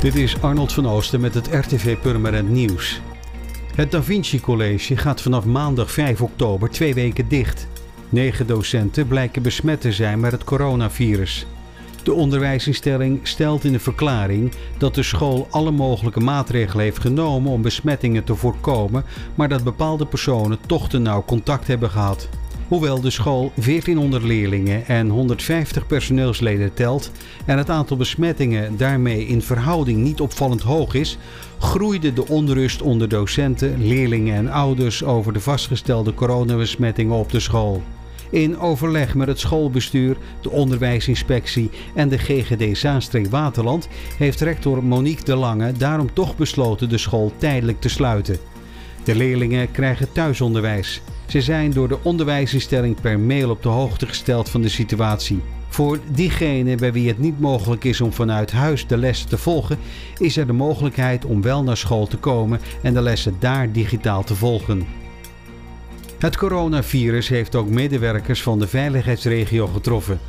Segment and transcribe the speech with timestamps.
[0.00, 3.00] Dit is Arnold van Oosten met het RTV Purmerend Nieuws.
[3.74, 7.66] Het Da Vinci College gaat vanaf maandag 5 oktober twee weken dicht.
[8.08, 11.46] Negen docenten blijken besmet te zijn met het coronavirus.
[12.02, 17.62] De onderwijsinstelling stelt in de verklaring dat de school alle mogelijke maatregelen heeft genomen om
[17.62, 19.04] besmettingen te voorkomen,
[19.34, 22.28] maar dat bepaalde personen toch te nauw contact hebben gehad.
[22.68, 27.10] Hoewel de school 1400 leerlingen en 150 personeelsleden telt
[27.44, 31.18] en het aantal besmettingen daarmee in verhouding niet opvallend hoog is,
[31.58, 37.82] groeide de onrust onder docenten, leerlingen en ouders over de vastgestelde coronabesmettingen op de school.
[38.30, 43.88] In overleg met het schoolbestuur, de onderwijsinspectie en de GGD Zaanstreek-Waterland
[44.18, 48.38] heeft rector Monique de Lange daarom toch besloten de school tijdelijk te sluiten.
[49.04, 51.02] De leerlingen krijgen thuisonderwijs.
[51.26, 55.40] Ze zijn door de onderwijsinstelling per mail op de hoogte gesteld van de situatie.
[55.68, 59.78] Voor diegenen bij wie het niet mogelijk is om vanuit huis de lessen te volgen,
[60.18, 64.24] is er de mogelijkheid om wel naar school te komen en de lessen daar digitaal
[64.24, 64.86] te volgen.
[66.18, 70.20] Het coronavirus heeft ook medewerkers van de veiligheidsregio getroffen.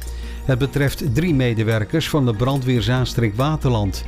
[0.45, 4.03] Het betreft drie medewerkers van de brandweer Zaanstreek Waterland.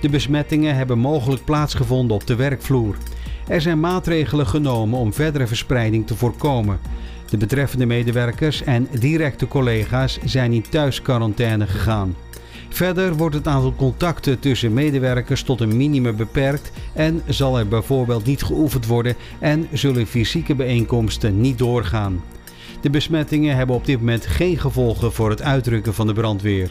[0.00, 2.96] De besmettingen hebben mogelijk plaatsgevonden op de werkvloer.
[3.48, 6.80] Er zijn maatregelen genomen om verdere verspreiding te voorkomen.
[7.30, 12.14] De betreffende medewerkers en directe collega's zijn in thuisquarantaine gegaan.
[12.68, 18.24] Verder wordt het aantal contacten tussen medewerkers tot een minimum beperkt en zal er bijvoorbeeld
[18.24, 22.22] niet geoefend worden en zullen fysieke bijeenkomsten niet doorgaan.
[22.80, 26.70] De besmettingen hebben op dit moment geen gevolgen voor het uitrukken van de brandweer.